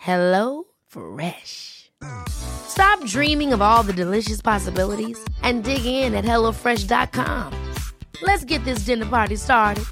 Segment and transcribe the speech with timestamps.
[0.00, 1.90] Hello Fresh.
[2.26, 7.52] Stop dreaming of all the delicious possibilities and dig in at HelloFresh.com.
[8.22, 9.84] Let's get this dinner party started.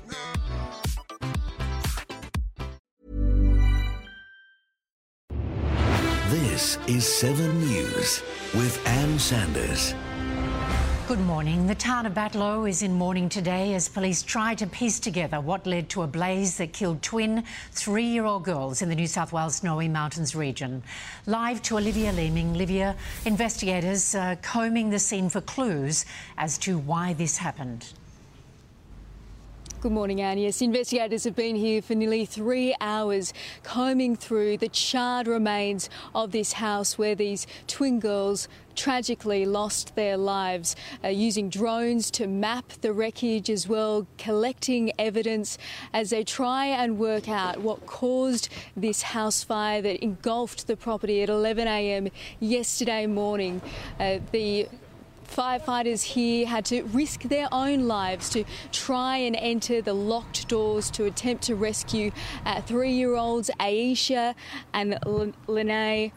[6.30, 8.23] This is 7 News
[8.54, 9.95] with Ann Sanders.
[11.09, 11.66] Good morning.
[11.66, 15.66] The town of Batlow is in mourning today as police try to piece together what
[15.66, 19.32] led to a blaze that killed twin three year old girls in the New South
[19.32, 20.82] Wales Snowy Mountains region.
[21.24, 22.51] Live to Olivia Leeming.
[22.51, 26.04] Olivia, investigators uh, combing the scene for clues
[26.36, 27.86] as to why this happened.
[29.80, 30.38] Good morning, Ann.
[30.38, 36.32] Yes, investigators have been here for nearly three hours combing through the charred remains of
[36.32, 42.73] this house where these twin girls tragically lost their lives, uh, using drones to map
[42.80, 45.59] the wreckage as well, collecting evidence
[45.92, 51.23] as they try and work out what caused this house fire that engulfed the property
[51.23, 53.63] at 11am yesterday morning.
[54.01, 54.66] Uh, the
[55.29, 60.90] Firefighters here had to risk their own lives to try and enter the locked doors
[60.93, 62.10] to attempt to rescue
[62.45, 64.34] uh, three year olds Aisha
[64.72, 64.98] and
[65.47, 66.12] Lene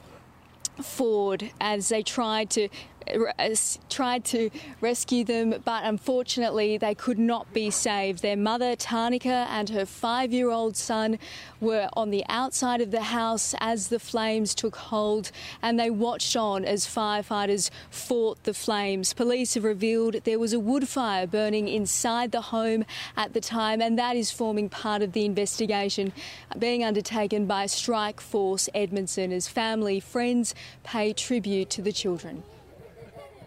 [0.81, 2.69] Ford as they tried to
[3.07, 3.56] Uh,
[3.89, 8.22] tried to rescue them, but unfortunately they could not be saved.
[8.22, 11.19] Their mother, Tarnika, and her five year old son
[11.59, 15.31] were on the outside of the house as the flames took hold,
[15.62, 19.13] and they watched on as firefighters fought the flames.
[19.13, 22.85] Police have revealed there was a wood fire burning inside the home
[23.18, 26.13] at the time, and that is forming part of the investigation
[26.57, 32.44] being undertaken by Strike Force Edmondson as family, friends pay tribute to the children.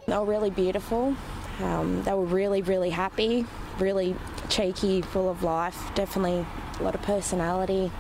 [0.07, 1.17] They were really beautiful.
[1.61, 3.47] Um, they were really, really happy,
[3.79, 4.17] really
[4.49, 6.45] cheeky, full of life, definitely
[6.79, 7.91] a lot of personality.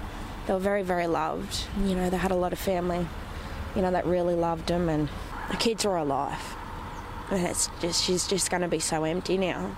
[0.46, 1.64] They were very, very loved.
[1.82, 3.06] You know, they had a lot of family,
[3.74, 5.08] you know, that really loved them, and
[5.50, 6.56] the kids were alive.
[7.30, 9.76] And it's just, she's just going to be so empty now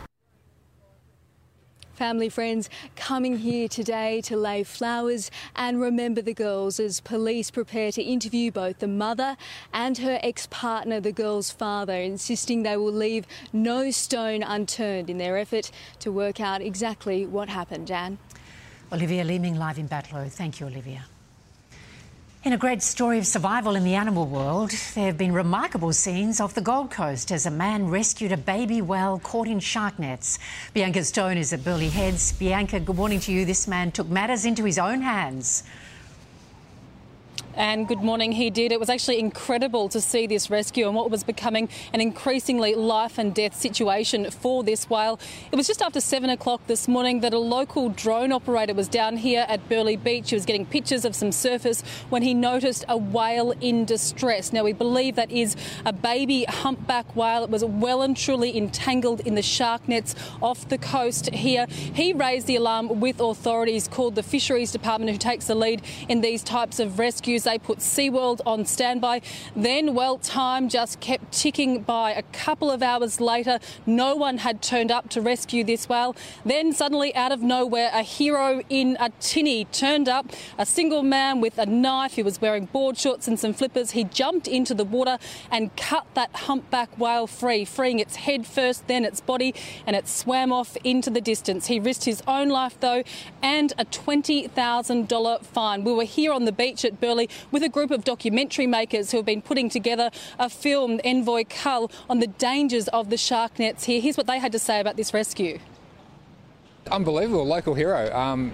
[1.97, 7.91] family friends coming here today to lay flowers and remember the girls as police prepare
[7.91, 9.37] to interview both the mother
[9.73, 15.17] and her ex partner, the girl's father, insisting they will leave no stone unturned in
[15.17, 17.87] their effort to work out exactly what happened.
[17.87, 18.19] Jan.
[18.93, 20.31] Olivia Leeming live in Batlow.
[20.31, 21.07] Thank you, Olivia.
[22.47, 26.41] In a great story of survival in the animal world, there have been remarkable scenes
[26.41, 30.39] off the Gold Coast as a man rescued a baby whale caught in shark nets.
[30.73, 32.31] Bianca Stone is at Burleigh Heads.
[32.35, 33.45] Bianca, good morning to you.
[33.45, 35.65] This man took matters into his own hands.
[37.57, 38.71] And good morning, he did.
[38.71, 43.17] It was actually incredible to see this rescue and what was becoming an increasingly life
[43.17, 45.19] and death situation for this whale.
[45.51, 49.17] It was just after seven o'clock this morning that a local drone operator was down
[49.17, 50.29] here at Burleigh Beach.
[50.29, 51.81] He was getting pictures of some surface
[52.11, 54.53] when he noticed a whale in distress.
[54.53, 55.57] Now, we believe that is
[55.87, 57.43] a baby humpback whale.
[57.43, 61.65] It was well and truly entangled in the shark nets off the coast here.
[61.71, 66.21] He raised the alarm with authorities called the Fisheries Department, who takes the lead in
[66.21, 67.46] these types of rescues.
[67.47, 69.23] They put SeaWorld on standby.
[69.55, 72.11] Then, well, time just kept ticking by.
[72.11, 76.17] A couple of hours later, no one had turned up to rescue this whale.
[76.45, 80.27] Then, suddenly, out of nowhere, a hero in a tinny turned up.
[80.59, 82.15] A single man with a knife.
[82.15, 83.93] He was wearing board shorts and some flippers.
[83.93, 85.17] He jumped into the water
[85.49, 89.55] and cut that humpback whale free, freeing its head first, then its body,
[89.87, 91.69] and it swam off into the distance.
[91.69, 93.05] He risked his own life, though,
[93.41, 95.85] and a $20,000 fine.
[95.85, 99.19] We were here on the beach at Burleigh with a group of documentary makers who
[99.19, 103.85] have been putting together a film, Envoy Cull, on the dangers of the shark nets
[103.85, 104.01] here.
[104.01, 105.59] Here's what they had to say about this rescue.
[106.91, 108.15] Unbelievable, local hero.
[108.17, 108.53] Um,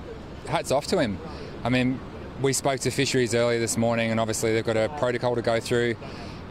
[0.48, 1.18] hats off to him.
[1.64, 2.00] I mean,
[2.40, 5.60] we spoke to fisheries earlier this morning, and obviously they've got a protocol to go
[5.60, 5.96] through.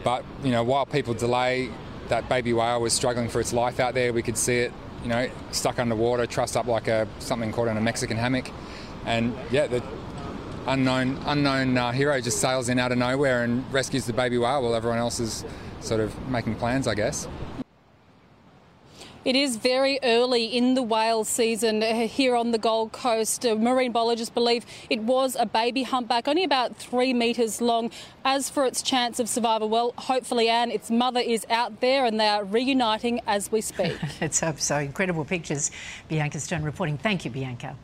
[0.04, 1.70] But you know, while people delay,
[2.08, 4.12] that baby whale was struggling for its life out there.
[4.12, 7.76] We could see it you know, stuck underwater, trussed up like a something caught in
[7.76, 8.50] a Mexican hammock,
[9.04, 9.82] and yeah, the
[10.66, 14.62] unknown unknown uh, hero just sails in out of nowhere and rescues the baby whale
[14.62, 15.44] while everyone else is
[15.80, 17.28] sort of making plans, I guess.
[19.24, 23.46] It is very early in the whale season here on the Gold Coast.
[23.46, 27.92] Uh, marine biologists believe it was a baby humpback, only about three metres long.
[28.24, 32.18] As for its chance of survival, well, hopefully, Ann, its mother is out there and
[32.18, 33.96] they are reuniting as we speak.
[34.20, 34.78] Let's hope so.
[34.78, 35.70] Incredible pictures.
[36.08, 36.98] Bianca Stone reporting.
[36.98, 37.76] Thank you, Bianca.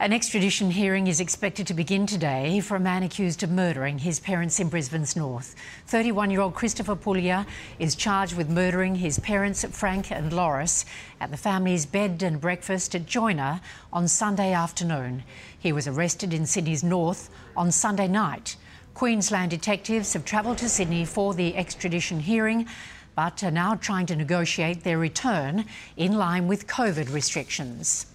[0.00, 4.18] An extradition hearing is expected to begin today for a man accused of murdering his
[4.18, 5.54] parents in Brisbane's north.
[5.86, 7.46] 31 year old Christopher Puglia
[7.78, 10.84] is charged with murdering his parents, Frank and Loris,
[11.20, 13.60] at the family's bed and breakfast at Joyner
[13.92, 15.22] on Sunday afternoon.
[15.56, 18.56] He was arrested in Sydney's north on Sunday night.
[18.94, 22.66] Queensland detectives have travelled to Sydney for the extradition hearing
[23.14, 25.64] but are now trying to negotiate their return
[25.96, 28.06] in line with COVID restrictions.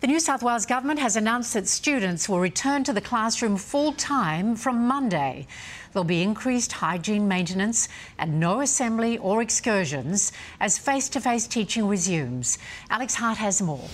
[0.00, 3.92] The New South Wales Government has announced that students will return to the classroom full
[3.92, 5.48] time from Monday.
[5.92, 10.30] There'll be increased hygiene maintenance and no assembly or excursions
[10.60, 12.58] as face to face teaching resumes.
[12.90, 13.88] Alex Hart has more.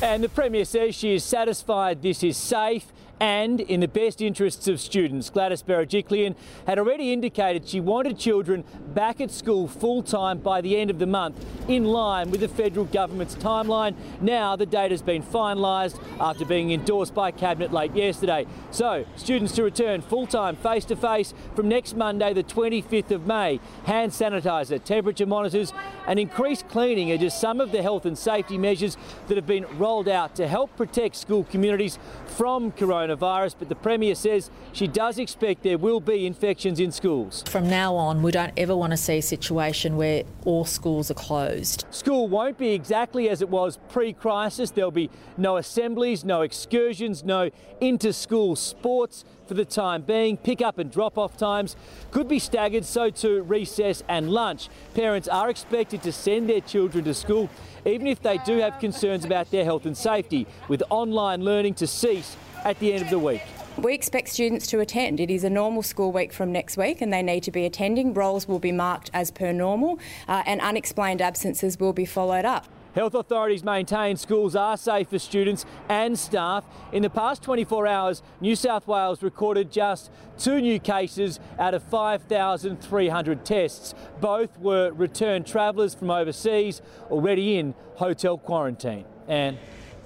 [0.00, 2.86] And the Premier says she is satisfied this is safe
[3.22, 5.30] and in the best interests of students.
[5.30, 6.34] Gladys Berejiklian
[6.66, 8.64] had already indicated she wanted children
[8.94, 12.48] back at school full time by the end of the month, in line with the
[12.48, 13.94] federal government's timeline.
[14.20, 18.44] Now the date has been finalised after being endorsed by Cabinet late yesterday.
[18.72, 23.24] So, students to return full time face to face from next Monday, the 25th of
[23.24, 23.60] May.
[23.84, 25.72] Hand sanitiser, temperature monitors,
[26.08, 28.96] and increased cleaning are just some of the health and safety measures
[29.28, 33.74] that have been rolled out to help protect school communities from coronavirus coronavirus, but the
[33.74, 37.44] Premier says she does expect there will be infections in schools.
[37.48, 41.14] From now on, we don't ever want to see a situation where all schools are
[41.14, 41.84] closed.
[41.90, 44.70] School won't be exactly as it was pre crisis.
[44.70, 47.50] There'll be no assemblies, no excursions, no
[47.80, 50.38] inter school sports for the time being.
[50.38, 51.76] Pick up and drop off times
[52.10, 54.70] could be staggered, so too recess and lunch.
[54.94, 57.50] Parents are expected to send their children to school
[57.84, 61.86] even if they do have concerns about their health and safety, with online learning to
[61.86, 63.42] cease at the end of the week.
[63.76, 65.18] We expect students to attend.
[65.18, 68.14] It is a normal school week from next week and they need to be attending.
[68.14, 72.66] Roles will be marked as per normal uh, and unexplained absences will be followed up.
[72.94, 76.64] Health authorities maintain schools are safe for students and staff.
[76.92, 81.82] In the past 24 hours, New South Wales recorded just two new cases out of
[81.84, 83.94] 5,300 tests.
[84.20, 89.06] Both were returned travellers from overseas already in hotel quarantine.
[89.26, 89.58] And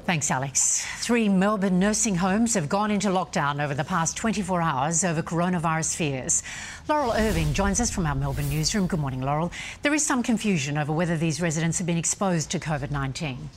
[0.06, 0.86] Thanks, Alex.
[0.98, 5.96] Three Melbourne nursing homes have gone into lockdown over the past 24 hours over coronavirus
[5.96, 6.44] fears.
[6.88, 8.86] Laurel Irving joins us from our Melbourne newsroom.
[8.86, 9.50] Good morning, Laurel.
[9.82, 13.50] There is some confusion over whether these residents have been exposed to COVID 19.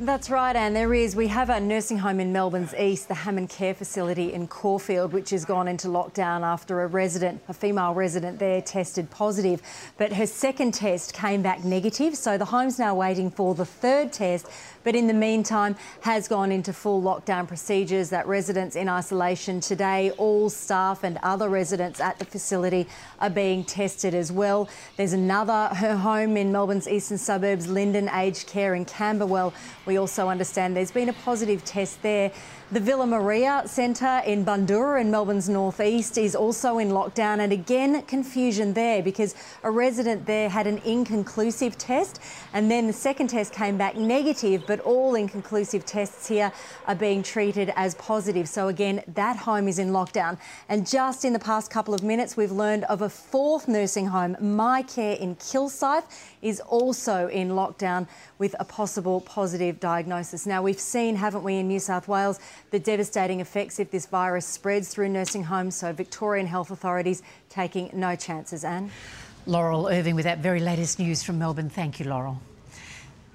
[0.00, 1.14] That's right, and there is.
[1.14, 5.30] We have a nursing home in Melbourne's east, the Hammond Care Facility in Caulfield, which
[5.30, 9.60] has gone into lockdown after a resident, a female resident there, tested positive.
[9.98, 14.14] But her second test came back negative, so the home's now waiting for the third
[14.14, 14.48] test.
[14.82, 18.10] But in the meantime, has gone into full lockdown procedures.
[18.10, 22.88] That residents in isolation today, all staff and other residents at the facility
[23.20, 24.68] are being tested as well.
[24.96, 29.54] There's another her home in Melbourne's eastern suburbs, Linden Aged Care in Camberwell.
[29.84, 32.30] We also understand there's been a positive test there.
[32.72, 38.00] The Villa Maria Centre in Bundoora in Melbourne's northeast is also in lockdown, and again,
[38.04, 42.18] confusion there because a resident there had an inconclusive test,
[42.54, 46.50] and then the second test came back negative, but all inconclusive tests here
[46.86, 48.48] are being treated as positive.
[48.48, 50.38] So, again, that home is in lockdown.
[50.70, 54.34] And just in the past couple of minutes, we've learned of a fourth nursing home,
[54.40, 56.04] My Care in Kilsyth,
[56.40, 60.46] is also in lockdown with a possible positive diagnosis.
[60.46, 62.40] Now, we've seen, haven't we, in New South Wales,
[62.72, 65.76] the devastating effects if this virus spreads through nursing homes.
[65.76, 68.64] So, Victorian health authorities taking no chances.
[68.64, 68.90] Ann?
[69.46, 71.68] Laurel Irving with that very latest news from Melbourne.
[71.68, 72.40] Thank you, Laurel.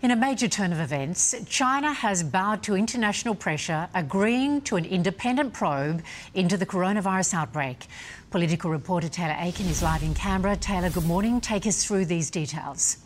[0.02, 4.86] In a major turn of events, China has bowed to international pressure, agreeing to an
[4.86, 6.04] independent probe
[6.34, 7.88] into the coronavirus outbreak.
[8.30, 10.56] Political reporter Taylor Aiken is live in Canberra.
[10.56, 11.42] Taylor, good morning.
[11.42, 12.98] Take us through these details.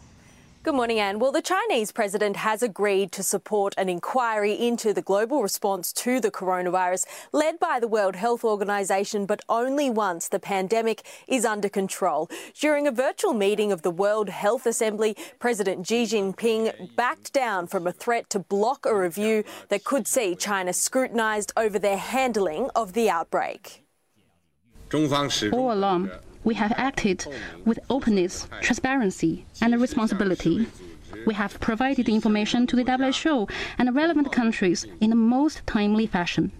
[0.63, 1.17] Good morning, Ann.
[1.17, 6.19] Well, the Chinese president has agreed to support an inquiry into the global response to
[6.19, 11.67] the coronavirus led by the World Health Organization, but only once the pandemic is under
[11.67, 12.29] control.
[12.53, 17.87] During a virtual meeting of the World Health Assembly, President Xi Jinping backed down from
[17.87, 22.93] a threat to block a review that could see China scrutinized over their handling of
[22.93, 23.83] the outbreak.
[25.53, 26.11] All along,
[26.43, 27.25] we have acted
[27.65, 30.67] with openness, transparency, and responsibility.
[31.25, 36.51] We have provided information to the WHO and relevant countries in the most timely fashion.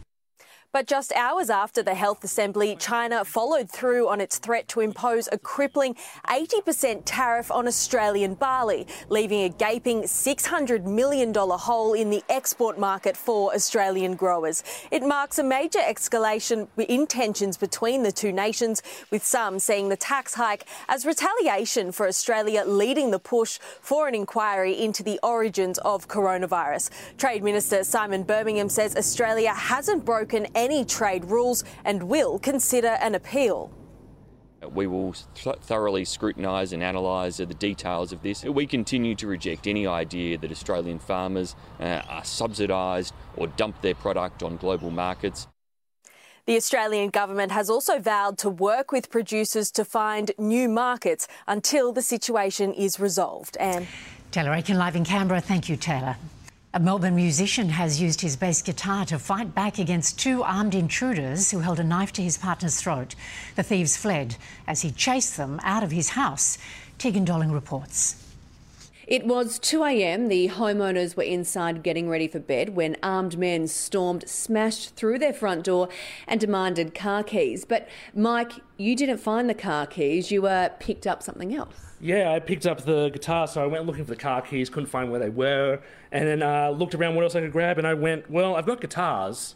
[0.74, 5.28] But just hours after the Health Assembly, China followed through on its threat to impose
[5.30, 5.96] a crippling
[6.30, 13.18] 80% tariff on Australian barley, leaving a gaping $600 million hole in the export market
[13.18, 14.63] for Australian growers.
[14.92, 19.98] It marks a major escalation in tensions between the two nations, with some seeing the
[19.98, 25.80] tax hike as retaliation for Australia leading the push for an inquiry into the origins
[25.80, 26.92] of coronavirus.
[27.18, 33.15] Trade Minister Simon Birmingham says Australia hasn't broken any trade rules and will consider an
[33.15, 33.72] appeal.
[34.70, 38.44] We will th- thoroughly scrutinise and analyse the details of this.
[38.44, 43.96] We continue to reject any idea that Australian farmers uh, are subsidised or dump their
[43.96, 45.48] product on global markets.
[46.46, 51.91] The Australian government has also vowed to work with producers to find new markets until
[51.91, 53.58] the situation is resolved.
[53.60, 53.88] And
[54.32, 55.41] Taylor Aiken live in Canberra.
[55.41, 56.18] Thank you, Taylor.
[56.74, 61.51] A Melbourne musician has used his bass guitar to fight back against two armed intruders
[61.51, 63.13] who held a knife to his partner's throat.
[63.58, 66.58] The thieves fled as he chased them out of his house.
[66.98, 68.21] Tegan Dolling reports.
[69.12, 70.30] It was 2 a.m.
[70.30, 75.34] The homeowners were inside getting ready for bed when armed men stormed, smashed through their
[75.34, 75.89] front door,
[76.30, 77.65] and demanded car keys.
[77.65, 81.98] But, Mike, you didn't find the car keys, you uh, picked up something else.
[82.00, 84.88] Yeah, I picked up the guitar, so I went looking for the car keys, couldn't
[84.88, 85.82] find where they were,
[86.13, 88.65] and then uh, looked around what else I could grab, and I went, well, I've
[88.65, 89.56] got guitars,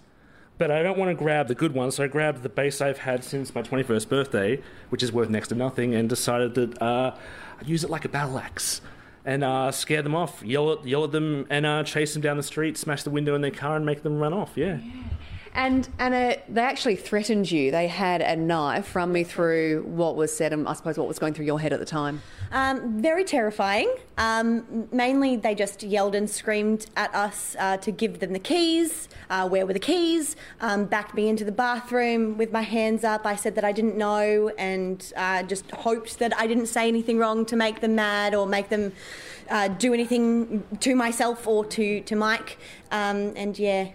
[0.57, 2.97] but I don't want to grab the good ones, so I grabbed the bass I've
[2.97, 7.15] had since my 21st birthday, which is worth next to nothing, and decided that uh,
[7.57, 8.81] I'd use it like a battle axe
[9.25, 12.37] and uh, scare them off, yell at, yell at them, and uh, chase them down
[12.37, 14.51] the street, smash the window in their car, and make them run off.
[14.55, 14.77] Yeah.
[14.77, 15.03] yeah.
[15.55, 17.71] And uh, they actually threatened you.
[17.71, 18.93] They had a knife.
[18.93, 21.71] Run me through what was said, and I suppose what was going through your head
[21.71, 22.21] at the time.
[22.51, 23.95] Um, very terrifying.
[24.17, 29.07] Um, mainly, they just yelled and screamed at us uh, to give them the keys.
[29.29, 30.35] Uh, where were the keys?
[30.59, 33.25] Um, backed me into the bathroom with my hands up.
[33.25, 37.17] I said that I didn't know, and uh, just hoped that I didn't say anything
[37.17, 38.91] wrong to make them mad or make them
[39.49, 42.57] uh, do anything to myself or to to Mike.
[42.91, 43.91] Um, and yeah.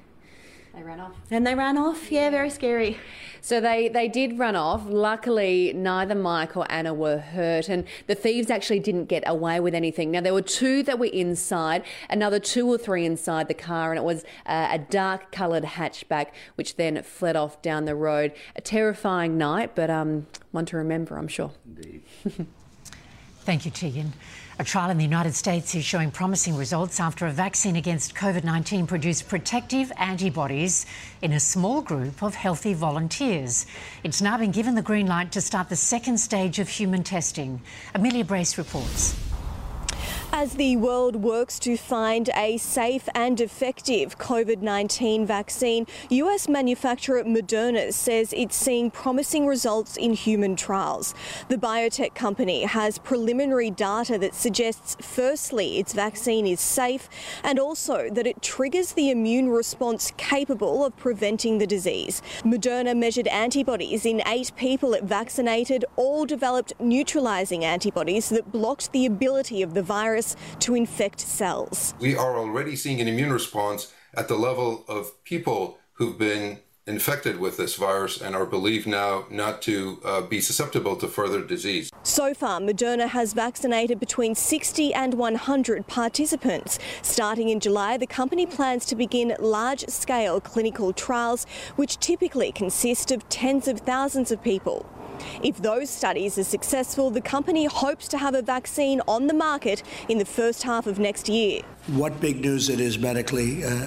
[0.80, 1.12] They ran off.
[1.30, 2.10] And they ran off.
[2.10, 2.96] Yeah, very scary.
[3.42, 4.86] So they, they did run off.
[4.88, 9.74] Luckily, neither Mike or Anna were hurt, and the thieves actually didn't get away with
[9.74, 10.10] anything.
[10.10, 13.98] Now, there were two that were inside, another two or three inside the car, and
[13.98, 18.32] it was uh, a dark coloured hatchback, which then fled off down the road.
[18.56, 21.50] A terrifying night, but um, one to remember, I'm sure.
[21.66, 22.02] Indeed.
[23.40, 24.14] Thank you, Tegan.
[24.60, 28.44] A trial in the United States is showing promising results after a vaccine against COVID
[28.44, 30.84] 19 produced protective antibodies
[31.22, 33.64] in a small group of healthy volunteers.
[34.04, 37.62] It's now been given the green light to start the second stage of human testing.
[37.94, 39.29] Amelia Brace reports.
[40.32, 47.24] As the world works to find a safe and effective COVID 19 vaccine, US manufacturer
[47.24, 51.14] Moderna says it's seeing promising results in human trials.
[51.48, 57.08] The biotech company has preliminary data that suggests, firstly, its vaccine is safe
[57.42, 62.22] and also that it triggers the immune response capable of preventing the disease.
[62.42, 69.06] Moderna measured antibodies in eight people it vaccinated, all developed neutralizing antibodies that blocked the
[69.06, 70.19] ability of the virus
[70.60, 71.94] to infect cells.
[71.98, 77.38] We are already seeing an immune response at the level of people who've been infected
[77.38, 81.90] with this virus and are believed now not to uh, be susceptible to further disease.
[82.02, 86.78] So far, Moderna has vaccinated between 60 and 100 participants.
[87.02, 91.46] Starting in July, the company plans to begin large scale clinical trials,
[91.76, 94.86] which typically consist of tens of thousands of people.
[95.42, 99.82] If those studies are successful, the company hopes to have a vaccine on the market
[100.08, 101.62] in the first half of next year.
[101.88, 103.64] What big news it is medically.
[103.64, 103.86] Uh,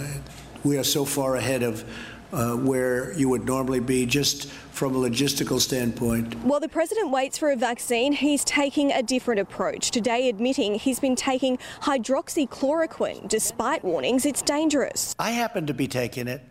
[0.63, 1.84] we are so far ahead of
[2.32, 6.34] uh, where you would normally be just from a logistical standpoint.
[6.44, 11.00] While the president waits for a vaccine, he's taking a different approach, today admitting he's
[11.00, 15.16] been taking hydroxychloroquine despite warnings it's dangerous.
[15.20, 16.42] I happen to be taking it.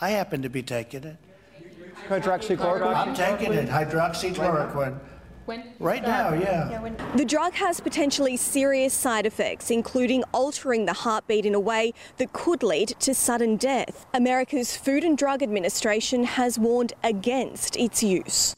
[0.00, 1.16] I happen to be taking it
[2.08, 2.94] hydroxychloroquine?
[2.94, 4.98] I'm taking it, hydroxychloroquine.
[5.44, 5.72] When?
[5.80, 6.70] Right now, uh, yeah.
[6.70, 6.96] yeah when...
[7.16, 12.32] The drug has potentially serious side effects, including altering the heartbeat in a way that
[12.32, 14.06] could lead to sudden death.
[14.14, 18.54] America's Food and Drug Administration has warned against its use.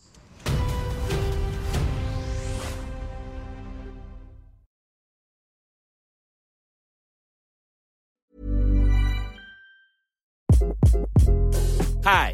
[12.05, 12.34] Hi.